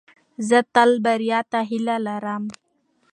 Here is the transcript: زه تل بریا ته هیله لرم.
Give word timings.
زه 0.47 0.59
تل 0.73 0.91
بریا 1.05 1.39
ته 1.51 1.59
هیله 1.69 1.95
لرم. 2.05 2.43